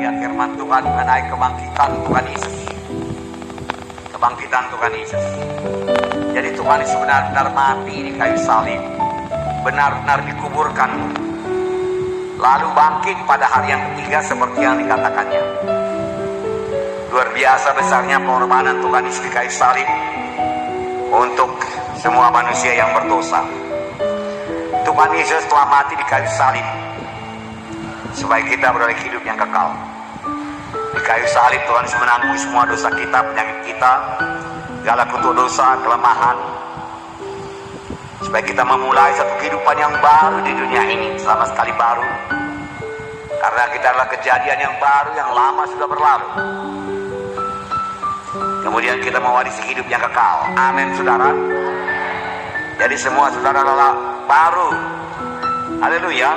melihat 0.00 0.16
firman 0.16 0.56
Tuhan 0.56 0.80
mengenai 0.80 1.22
kebangkitan 1.28 1.90
Tuhan 2.08 2.24
Yesus. 2.32 2.56
Kebangkitan 4.16 4.64
Tuhan 4.72 4.92
Yesus. 4.96 5.24
Jadi 6.32 6.48
Tuhan 6.56 6.80
Yesus 6.80 6.96
benar-benar 7.04 7.46
mati 7.52 8.08
di 8.08 8.12
kayu 8.16 8.32
salib. 8.40 8.80
Benar-benar 9.60 10.24
dikuburkan. 10.24 10.88
Lalu 12.40 12.68
bangkit 12.72 13.18
pada 13.28 13.44
hari 13.44 13.76
yang 13.76 13.82
ketiga 13.92 14.24
seperti 14.24 14.64
yang 14.64 14.80
dikatakannya. 14.80 15.44
Luar 17.12 17.28
biasa 17.36 17.68
besarnya 17.76 18.16
pengorbanan 18.24 18.80
Tuhan 18.80 19.04
Yesus 19.04 19.20
di 19.20 19.28
kayu 19.36 19.52
salib 19.52 19.88
untuk 21.12 21.60
semua 22.00 22.32
manusia 22.32 22.72
yang 22.72 22.88
berdosa. 22.96 23.44
Tuhan 24.80 25.12
Yesus 25.12 25.44
telah 25.44 25.68
mati 25.68 25.92
di 25.92 26.06
kayu 26.08 26.28
salib 26.32 26.64
supaya 28.16 28.40
kita 28.48 28.72
beroleh 28.72 28.96
hidup 28.96 29.20
yang 29.28 29.36
kekal. 29.36 29.90
Di 30.90 31.00
kayu 31.06 31.26
salib 31.30 31.62
Tuhan 31.70 31.86
Yesus 31.86 32.00
menanggung 32.02 32.34
semua 32.34 32.66
dosa 32.66 32.90
kita, 32.90 33.18
penyakit 33.22 33.58
kita, 33.62 33.92
segala 34.82 35.06
kutuk 35.06 35.32
dosa, 35.38 35.78
kelemahan. 35.86 36.34
Supaya 38.26 38.42
kita 38.42 38.66
memulai 38.66 39.14
satu 39.14 39.38
kehidupan 39.38 39.76
yang 39.78 39.94
baru 40.02 40.42
di 40.42 40.50
dunia 40.50 40.82
ini, 40.90 41.14
sama 41.22 41.46
sekali 41.46 41.70
baru. 41.78 42.02
Karena 43.38 43.64
kita 43.70 43.86
adalah 43.94 44.08
kejadian 44.10 44.58
yang 44.58 44.74
baru, 44.82 45.10
yang 45.14 45.30
lama 45.30 45.62
sudah 45.70 45.86
berlalu. 45.86 46.28
Kemudian 48.66 48.98
kita 48.98 49.22
mewarisi 49.22 49.62
hidup 49.70 49.86
yang 49.86 50.02
kekal. 50.02 50.42
Amin, 50.58 50.90
saudara. 50.98 51.30
Jadi 52.82 52.96
semua 52.98 53.30
saudara 53.30 53.62
adalah 53.62 53.94
baru. 54.26 54.70
Haleluya. 55.78 56.34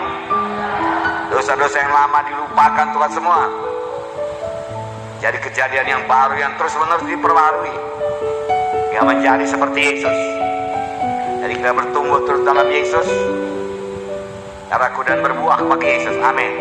Dosa-dosa 1.33 1.77
yang 1.81 1.89
lama 1.89 2.21
dilupakan 2.21 2.87
Tuhan 2.93 3.11
semua. 3.17 3.72
Jadi 5.23 5.39
kejadian 5.39 5.87
yang 5.87 6.03
baru 6.03 6.35
yang 6.35 6.51
terus 6.59 6.75
menerus 6.75 7.07
diperbarui. 7.07 7.71
Yang 8.91 9.05
menjadi 9.07 9.45
seperti 9.47 9.79
Yesus. 9.79 10.17
Jadi 11.39 11.63
kita 11.63 11.71
bertumbuh 11.71 12.27
terus 12.27 12.43
dalam 12.43 12.67
Yesus. 12.67 13.07
Darahku 14.67 14.99
dan 15.07 15.23
berbuah 15.23 15.63
bagi 15.63 15.87
Yesus. 15.95 16.19
Amin. 16.19 16.51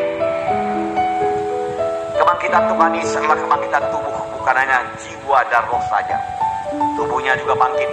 Kebangkitan 2.15 2.71
Tuhan 2.71 2.91
Yesus 3.03 3.19
adalah 3.19 3.43
kebangkitan 3.43 3.83
tubuh 3.91 4.15
bukan 4.39 4.55
hanya 4.55 4.79
jiwa 4.95 5.43
dan 5.51 5.67
roh 5.67 5.83
saja. 5.91 6.23
Tubuhnya 6.95 7.35
juga 7.43 7.59
bangkit. 7.59 7.91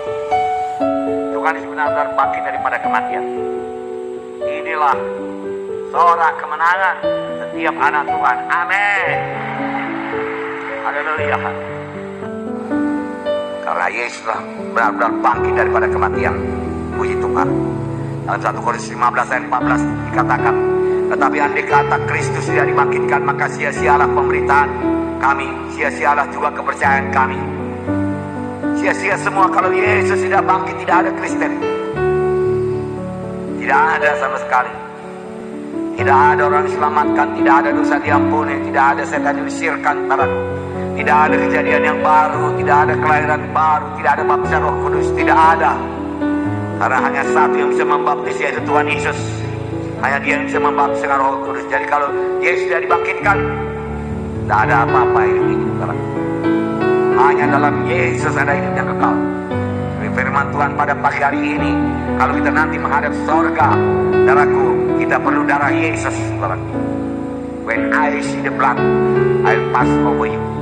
Tuhan 1.33 1.57
Yesus 1.57 1.69
benar-benar 1.73 2.13
bangkit 2.13 2.45
daripada 2.45 2.77
kematian. 2.77 3.25
Inilah 4.45 4.97
seorang 5.89 6.33
kemenangan 6.37 6.95
setiap 7.41 7.73
anak 7.73 8.05
Tuhan. 8.05 8.37
Amin. 8.53 9.48
Haleluya. 10.89 11.37
Karena 13.61 13.87
Yesus 13.93 14.25
telah 14.25 14.41
benar-benar 14.73 15.11
bangkit 15.21 15.53
daripada 15.53 15.85
kematian. 15.85 16.33
Puji 16.97 17.13
Tuhan. 17.21 17.45
Dalam 18.25 18.41
1 18.41 18.65
Korintus 18.65 18.89
15 18.89 18.97
ayat 19.29 19.43
14 19.53 19.85
dikatakan, 20.09 20.55
tetapi 21.13 21.37
andai 21.37 21.65
kata 21.69 21.97
Kristus 22.09 22.49
tidak 22.49 22.73
dibangkitkan, 22.73 23.21
maka 23.21 23.45
sia-sialah 23.53 24.09
pemberitaan 24.09 24.69
kami, 25.21 25.45
sia-sialah 25.77 26.25
juga 26.33 26.49
kepercayaan 26.57 27.13
kami. 27.13 27.37
Sia-sia 28.81 29.13
semua 29.21 29.45
kalau 29.53 29.69
Yesus 29.69 30.25
tidak 30.25 30.41
bangkit, 30.41 30.73
tidak 30.81 31.05
ada 31.05 31.11
Kristen. 31.21 31.53
Tidak 33.61 33.81
ada 33.93 34.09
sama 34.17 34.37
sekali. 34.41 34.73
Tidak 36.01 36.17
ada 36.33 36.41
orang 36.49 36.65
diselamatkan, 36.65 37.27
tidak 37.37 37.55
ada 37.61 37.69
dosa 37.77 37.95
diampuni, 38.01 38.57
tidak 38.65 38.97
ada 38.97 39.03
setan 39.05 39.37
diusirkan, 39.37 39.95
saudaraku. 40.09 40.59
Tidak 40.99 41.15
ada 41.15 41.31
kejadian 41.47 41.79
yang 41.87 41.99
baru, 42.03 42.59
tidak 42.59 42.77
ada 42.83 42.93
kelahiran 42.99 43.41
baru, 43.55 43.87
tidak 43.95 44.11
ada 44.19 44.23
baptisan 44.27 44.59
roh 44.59 44.75
kudus, 44.83 45.07
tidak 45.15 45.37
ada. 45.55 45.71
Karena 46.75 46.97
hanya 47.07 47.23
satu 47.31 47.55
yang 47.55 47.71
bisa 47.71 47.87
membaptis 47.87 48.35
yaitu 48.35 48.59
Tuhan 48.67 48.83
Yesus. 48.83 49.15
Hanya 50.03 50.19
dia 50.19 50.35
yang 50.35 50.51
bisa 50.51 50.59
membaptis 50.59 50.99
dengan 50.99 51.23
roh 51.23 51.39
kudus. 51.47 51.63
Jadi 51.71 51.87
kalau 51.87 52.11
Yesus 52.43 52.67
tidak 52.67 52.83
dibangkitkan, 52.83 53.37
tidak 54.43 54.59
ada 54.67 54.75
apa-apa 54.83 55.19
hidup 55.23 55.45
ini. 55.47 55.67
Hanya 57.15 57.45
dalam 57.47 57.75
Yesus 57.87 58.35
ada 58.35 58.51
hidup 58.59 58.73
yang 58.75 58.87
kekal. 58.91 59.15
Jadi 60.03 60.09
firman 60.19 60.45
Tuhan 60.51 60.71
pada 60.75 60.93
pagi 60.99 61.19
hari 61.23 61.39
ini, 61.39 61.71
kalau 62.19 62.35
kita 62.35 62.51
nanti 62.51 62.75
menghadap 62.75 63.15
sorga, 63.23 63.71
darahku, 64.27 64.99
kita 64.99 65.15
perlu 65.15 65.47
darah 65.47 65.71
Yesus, 65.71 66.11
saudaraku. 66.35 66.75
When 67.63 67.95
I 67.95 68.19
see 68.19 68.43
the 68.43 68.51
blood, 68.51 68.75
I'll 69.47 69.63
pass 69.71 69.87
over 70.03 70.27
you. 70.27 70.58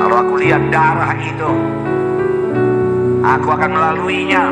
Kalau 0.00 0.16
aku 0.16 0.40
lihat 0.40 0.62
darah 0.72 1.12
itu, 1.20 1.50
aku 3.20 3.48
akan 3.52 3.68
melaluinya. 3.68 4.48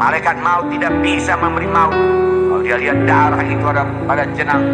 Malaikat 0.00 0.40
maut 0.40 0.72
tidak 0.72 0.92
bisa 1.04 1.36
memberi 1.36 1.68
maut. 1.68 1.92
Kalau 2.48 2.62
dia 2.64 2.80
lihat 2.80 2.98
darah 3.04 3.44
itu 3.44 3.60
ada 3.68 3.84
pada 4.08 4.24
jenang 4.32 4.64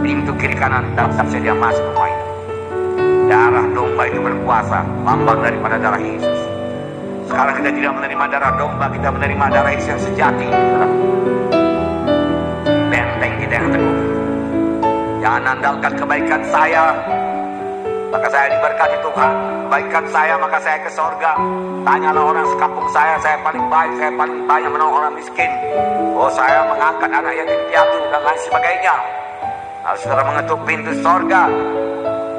pintu 0.00 0.32
kiri 0.40 0.56
kanan, 0.56 0.88
tak 0.96 1.12
saja 1.12 1.36
dia 1.36 1.52
masuk 1.52 1.84
rumah 1.92 2.08
itu. 2.08 2.24
Darah 3.28 3.66
domba 3.76 4.02
itu 4.08 4.16
berkuasa, 4.16 4.80
lambang 5.04 5.44
daripada 5.44 5.76
darah 5.76 6.00
Yesus. 6.00 6.40
Sekarang 7.28 7.54
kita 7.60 7.70
tidak 7.76 7.92
menerima 8.00 8.24
darah 8.32 8.52
domba, 8.56 8.86
kita 8.88 9.08
menerima 9.12 9.44
darah 9.52 9.72
Yesus 9.76 9.88
yang 9.92 10.02
sejati. 10.08 10.48
Benteng 12.88 13.34
kita 13.44 13.52
yang 13.60 13.68
teguh. 13.76 13.98
Jangan 15.20 15.42
andalkan 15.52 15.92
kebaikan 16.00 16.42
saya, 16.48 16.96
maka 18.10 18.26
saya 18.30 18.46
diberkati 18.54 18.96
Tuhan. 19.02 19.32
Kebaikan 19.66 20.04
saya, 20.14 20.34
maka 20.38 20.58
saya 20.62 20.78
ke 20.78 20.90
sorga. 20.94 21.32
Tanyalah 21.82 22.22
orang 22.22 22.46
sekampung 22.54 22.88
saya, 22.94 23.18
saya 23.18 23.36
paling 23.42 23.66
baik, 23.66 23.92
saya 23.98 24.10
paling 24.14 24.38
banyak 24.46 24.70
menolong 24.70 24.96
orang 25.02 25.14
miskin. 25.18 25.50
Oh, 26.14 26.30
saya 26.30 26.62
mengangkat 26.70 27.10
anak 27.10 27.34
yatim 27.34 27.60
piatu 27.70 27.98
dan 28.14 28.20
lain 28.22 28.40
sebagainya. 28.46 28.94
Lalu 29.86 29.98
saudara 30.02 30.22
mengetuk 30.26 30.60
pintu 30.66 30.92
sorga. 31.02 31.42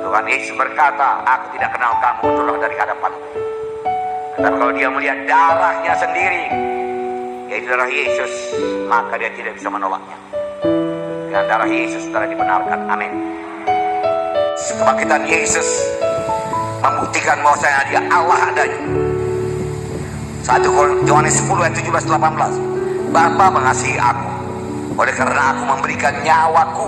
Tuhan 0.08 0.24
Yesus 0.24 0.56
berkata, 0.56 1.20
aku 1.28 1.46
tidak 1.60 1.70
kenal 1.76 1.94
kamu, 2.00 2.24
turunlah 2.32 2.60
dari 2.64 2.76
hadapanku. 2.80 3.28
Tetapi 4.40 4.56
kalau 4.56 4.72
dia 4.72 4.88
melihat 4.88 5.20
darahnya 5.28 5.94
sendiri, 6.00 6.44
yaitu 7.52 7.68
darah 7.68 7.92
Yesus, 7.92 8.34
maka 8.88 9.20
dia 9.20 9.32
tidak 9.36 9.60
bisa 9.60 9.68
menolaknya. 9.68 10.16
Dengan 11.28 11.44
darah 11.52 11.68
Yesus, 11.68 12.08
saudara 12.08 12.24
dibenarkan. 12.24 12.80
Amin. 12.88 13.12
Kebangkitan 14.68 15.24
Yesus 15.24 15.64
membuktikan 16.84 17.40
bahwasanya 17.40 17.88
dia 17.88 18.02
Allah 18.12 18.52
adanya. 18.52 18.82
1 20.44 21.08
Yohanes 21.08 21.40
10 21.40 21.56
ayat 21.64 21.76
17 21.80 22.04
18. 22.04 23.16
Bapa 23.16 23.48
mengasihi 23.48 23.96
aku 23.96 24.28
oleh 25.00 25.14
karena 25.16 25.56
aku 25.56 25.64
memberikan 25.72 26.12
nyawaku 26.20 26.88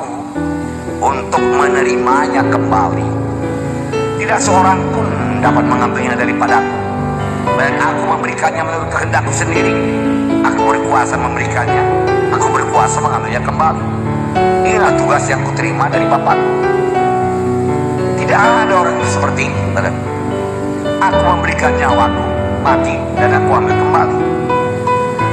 untuk 1.00 1.40
menerimanya 1.40 2.44
kembali. 2.52 3.08
Tidak 4.20 4.40
seorang 4.44 4.84
pun 4.92 5.08
dapat 5.40 5.64
mengambilnya 5.64 6.20
daripadaku. 6.20 6.76
Dan 7.56 7.80
aku 7.80 8.02
memberikannya 8.12 8.64
menurut 8.68 8.90
kehendakku 8.92 9.32
sendiri. 9.32 9.72
Aku 10.44 10.68
berkuasa 10.68 11.16
memberikannya. 11.16 11.84
Aku 12.36 12.52
berkuasa 12.52 13.00
mengambilnya 13.00 13.40
kembali. 13.40 13.84
Inilah 14.68 14.92
tugas 15.00 15.24
yang 15.32 15.40
kuterima 15.48 15.88
dari 15.88 16.04
Bapakku. 16.08 16.79
Tidak 18.30 18.46
ada 18.46 18.86
orang 18.86 18.94
seperti 19.10 19.50
ini. 19.50 19.58
saudara. 19.74 19.90
Aku 21.02 21.18
memberikan 21.34 21.74
nyawaku, 21.82 22.24
mati, 22.62 23.02
dan 23.18 23.42
aku 23.42 23.50
ambil 23.58 23.74
kembali. 23.74 24.18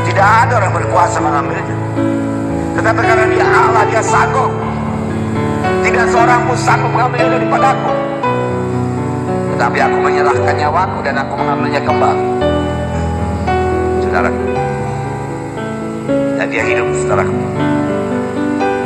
Tidak 0.09 0.25
ada 0.25 0.53
orang 0.57 0.73
berkuasa 0.73 1.21
mengambilnya. 1.21 1.77
Tetapi 2.73 3.01
karena 3.05 3.27
dia 3.29 3.45
Allah, 3.45 3.85
dia 3.93 4.01
sanggup. 4.01 4.49
Tidak 5.85 6.09
seorang 6.09 6.49
pun 6.49 6.57
sanggup 6.57 6.89
mengambilnya 6.89 7.37
daripadaku. 7.37 7.93
Tetapi 9.53 9.77
aku 9.77 9.97
menyerahkan 10.01 10.55
nyawaku 10.57 10.99
dan 11.05 11.15
aku 11.21 11.33
mengambilnya 11.37 11.81
kembali. 11.85 12.25
Saudaraku. 14.09 14.45
Dan 16.41 16.47
dia 16.49 16.65
hidup, 16.65 16.89
saudaraku. 16.97 17.37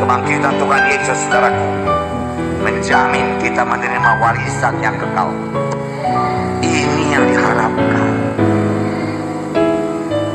Kebangkitan 0.03 0.55
Tuhan 0.59 0.83
Yesus, 0.91 1.19
saudaraku 1.31 1.90
menjamin 2.61 3.41
kita 3.41 3.65
menerima 3.65 4.11
warisan 4.21 4.75
yang 4.85 4.97
kekal. 5.01 5.33
Ini 6.61 7.05
yang 7.09 7.25
diharapkan. 7.25 8.09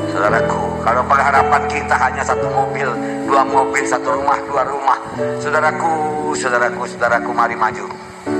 Saudaraku, 0.09 0.61
kalau 0.81 1.05
pengharapan 1.05 1.63
kita 1.69 1.95
hanya 2.01 2.23
satu 2.25 2.49
mobil, 2.49 2.89
dua 3.29 3.45
mobil, 3.45 3.83
satu 3.85 4.17
rumah, 4.17 4.41
dua 4.49 4.65
rumah. 4.65 4.97
Saudaraku, 5.37 6.33
saudaraku, 6.33 6.81
saudaraku, 6.89 7.29
mari 7.29 7.53
maju. 7.53 7.85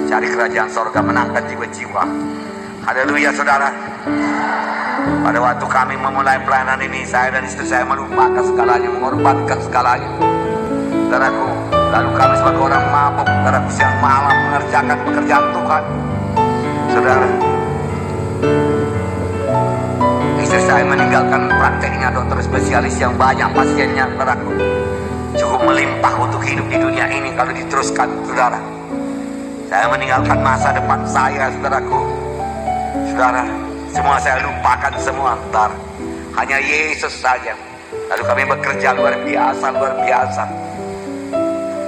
Cari 0.09 0.33
kerajaan 0.33 0.69
sorga, 0.69 0.99
menangkan 1.05 1.45
jiwa-jiwa. 1.45 2.03
Haleluya, 2.89 3.29
saudara. 3.33 3.69
Pada 5.05 5.38
waktu 5.38 5.65
kami 5.69 5.93
memulai 5.97 6.41
pelayanan 6.41 6.81
ini, 6.81 7.05
saya 7.05 7.38
dan 7.38 7.45
istri 7.45 7.69
saya 7.69 7.85
melupakan 7.85 8.41
segalanya, 8.41 8.89
mengorbankan 8.89 9.57
segalanya. 9.61 10.09
Saudaraku, 11.05 11.54
Lalu 11.93 12.09
kami 12.17 12.33
sebagai 12.39 12.61
orang 12.65 12.85
mabuk 12.89 13.27
pada 13.27 13.59
siang 13.69 13.95
malam 14.01 14.35
mengerjakan 14.49 14.97
pekerjaan 15.05 15.45
Tuhan. 15.53 15.83
Saudara, 16.95 17.27
istri 20.39 20.61
saya 20.63 20.83
meninggalkan 20.87 21.51
prakteknya 21.51 22.07
dokter 22.15 22.39
spesialis 22.39 22.95
yang 22.97 23.13
banyak 23.19 23.49
pasiennya, 23.51 24.07
saudaraku. 24.15 24.53
Cukup 25.35 25.61
melimpah 25.67 26.15
untuk 26.15 26.39
hidup 26.39 26.63
di 26.71 26.77
dunia 26.79 27.05
ini 27.11 27.35
kalau 27.35 27.51
diteruskan, 27.51 28.07
saudara. 28.23 28.59
Saya 29.67 29.91
meninggalkan 29.91 30.39
masa 30.39 30.71
depan 30.71 31.03
saya, 31.03 31.51
saudaraku. 31.51 31.99
Saudara, 33.11 33.43
semua 33.91 34.15
saya 34.23 34.39
lupakan 34.39 34.93
semua, 34.95 35.35
saudara. 35.51 35.75
Hanya 36.39 36.57
Yesus 36.63 37.19
saja. 37.19 37.55
Lalu 38.11 38.23
kami 38.23 38.43
bekerja 38.55 38.95
luar 38.95 39.15
biasa, 39.23 39.65
luar 39.75 39.93
biasa. 40.03 40.64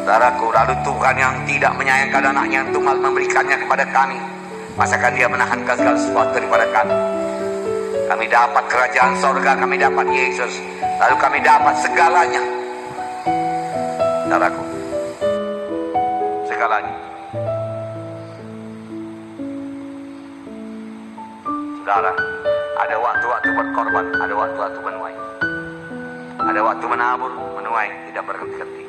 Saudaraku, 0.07 0.55
lalu 0.55 0.71
Tuhan 0.87 1.19
yang 1.19 1.35
tidak 1.43 1.75
menyayangkan 1.75 2.31
anaknya 2.31 2.63
yang 2.63 2.71
tunggal 2.71 2.95
memberikannya 2.95 3.59
kepada 3.59 3.83
kami. 3.91 4.15
Masakan 4.79 5.11
dia 5.19 5.27
menahankan 5.27 5.75
segala 5.75 5.99
sesuatu 5.99 6.31
daripada 6.31 6.63
kami. 6.71 6.95
Kami 8.07 8.25
dapat 8.31 8.63
kerajaan 8.71 9.19
sorga, 9.19 9.59
kami 9.59 9.75
dapat 9.75 10.07
Yesus. 10.07 10.63
Lalu 10.79 11.15
kami 11.19 11.43
dapat 11.43 11.75
segalanya. 11.83 12.39
Saudaraku, 14.31 14.63
segalanya. 16.47 16.93
Saudara, 21.83 22.11
ada 22.79 22.95
waktu-waktu 22.95 23.49
berkorban, 23.59 24.05
ada 24.23 24.33
waktu-waktu 24.39 24.79
menuai. 24.87 25.15
Ada 26.47 26.59
waktu 26.63 26.85
menabur, 26.87 27.31
menuai, 27.59 27.91
tidak 28.07 28.23
berhenti-henti. 28.23 28.86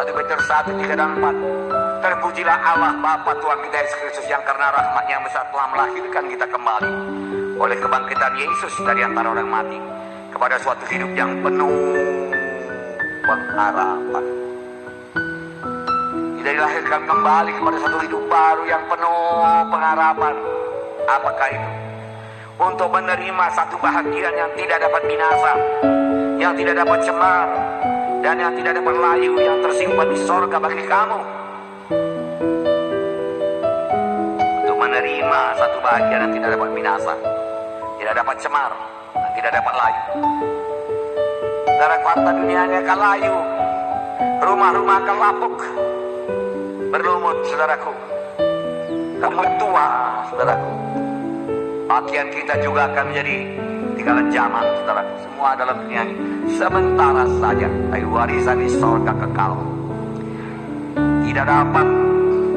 1 0.00 0.16
Petrus 0.16 0.48
1, 0.48 0.80
3 0.80 0.96
dan 0.96 1.12
4 1.20 2.00
Terpujilah 2.00 2.56
Allah 2.56 2.96
Bapa 3.04 3.36
Tuhan 3.36 3.60
kita 3.68 3.76
Yesus 3.84 3.96
Kristus 4.00 4.26
yang 4.32 4.40
karena 4.48 4.72
rahmatnya 4.72 5.20
yang 5.20 5.24
besar 5.28 5.44
telah 5.52 5.68
melahirkan 5.76 6.24
kita 6.24 6.46
kembali 6.48 6.90
oleh 7.60 7.76
kebangkitan 7.76 8.32
Yesus 8.40 8.72
dari 8.80 9.04
antara 9.04 9.28
orang 9.28 9.44
mati 9.52 9.76
kepada 10.32 10.56
suatu 10.64 10.88
hidup 10.88 11.12
yang 11.12 11.36
penuh 11.44 11.92
pengharapan. 13.28 14.24
Kita 16.40 16.48
dilahirkan 16.48 17.00
kembali 17.04 17.52
kepada 17.60 17.76
satu 17.84 17.98
hidup 18.00 18.22
baru 18.24 18.64
yang 18.64 18.80
penuh 18.88 19.20
pengharapan. 19.68 20.34
Apakah 21.04 21.48
itu? 21.52 21.70
Untuk 22.56 22.88
menerima 22.88 23.44
satu 23.52 23.76
bahagian 23.76 24.32
yang 24.32 24.48
tidak 24.56 24.80
dapat 24.80 25.02
binasa, 25.04 25.52
yang 26.40 26.56
tidak 26.56 26.80
dapat 26.80 27.04
cemar, 27.04 27.48
dan 28.20 28.36
yang 28.36 28.52
tidak 28.52 28.76
dapat 28.76 28.94
layu 29.00 29.32
yang 29.40 29.58
tersimpan 29.64 30.06
di 30.12 30.18
sorga 30.28 30.56
bagi 30.60 30.84
kamu. 30.84 31.20
Untuk 34.60 34.76
menerima 34.76 35.40
satu 35.56 35.78
bahagian 35.80 36.20
yang 36.28 36.32
tidak 36.36 36.48
dapat 36.56 36.68
binasa, 36.76 37.14
tidak 37.96 38.14
dapat 38.20 38.36
cemar, 38.44 38.72
dan 39.16 39.30
tidak 39.36 39.52
dapat 39.56 39.74
layu. 39.74 40.02
Darah 41.80 42.00
kota 42.04 42.30
dunianya 42.36 42.78
akan 42.84 42.98
layu, 43.00 43.36
rumah-rumah 44.44 44.96
akan 45.00 45.16
lapuk, 45.16 45.56
berlumut 46.92 47.38
saudaraku. 47.48 47.92
Kamu 49.20 49.42
tua 49.56 49.86
saudaraku. 50.28 50.72
Pakaian 51.88 52.28
kita 52.30 52.54
juga 52.60 52.86
akan 52.92 53.04
menjadi 53.10 53.36
tinggalan 54.00 54.32
zaman 54.32 54.64
saudaraku. 54.80 55.14
Semua 55.20 55.50
dalam 55.52 55.76
dunia 55.84 56.02
ini 56.08 56.16
sementara 56.56 57.24
saja. 57.36 57.68
Tapi 57.68 58.04
warisan 58.08 58.56
di 58.64 58.68
sorga 58.72 59.12
kekal. 59.12 59.52
Tidak 61.28 61.44
dapat 61.44 61.86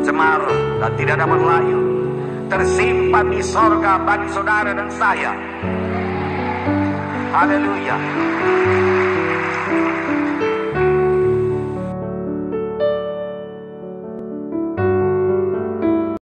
cemar 0.08 0.42
dan 0.80 0.92
tidak 0.96 1.16
dapat 1.20 1.40
layu. 1.44 1.80
Tersimpan 2.48 3.26
di 3.28 3.42
sorga 3.44 4.00
bagi 4.00 4.28
saudara 4.32 4.72
dan 4.72 4.88
saya. 4.88 5.36
Haleluya. 7.36 7.98